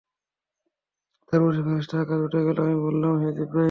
[1.33, 3.59] তারপর সে ফেরেশতা আকাশে উঠে গেলে আমি বললাম, হে জিবরাঈল।